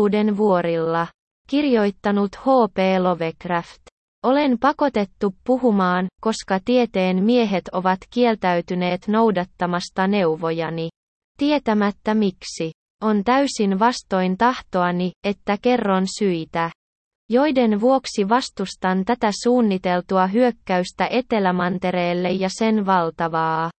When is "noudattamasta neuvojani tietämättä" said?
9.08-12.14